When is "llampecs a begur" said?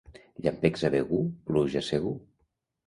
0.45-1.21